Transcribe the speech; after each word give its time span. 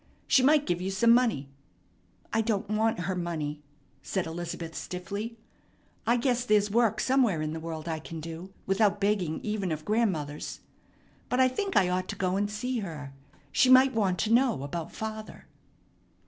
She 0.25 0.41
might 0.41 0.65
give 0.65 0.81
you 0.81 0.89
some 0.89 1.11
money." 1.11 1.47
"I 2.33 2.41
don't 2.41 2.67
want 2.67 3.01
her 3.01 3.13
money," 3.15 3.61
said 4.01 4.25
Elizabeth 4.25 4.73
stiffly. 4.73 5.37
"I 6.07 6.17
guess 6.17 6.43
there's 6.43 6.71
work 6.71 6.99
somewhere 6.99 7.39
in 7.43 7.53
the 7.53 7.59
world 7.59 7.87
I 7.87 7.99
can 7.99 8.19
do 8.19 8.51
without 8.65 8.99
begging 8.99 9.39
even 9.43 9.71
of 9.71 9.85
grandmothers. 9.85 10.61
But 11.29 11.39
I 11.39 11.47
think 11.47 11.77
I 11.77 11.87
ought 11.87 12.07
to 12.07 12.15
go 12.15 12.35
and 12.35 12.49
see 12.49 12.79
her. 12.79 13.13
She 13.51 13.69
might 13.69 13.93
want 13.93 14.17
to 14.21 14.33
know 14.33 14.63
about 14.63 14.91
father." 14.91 15.45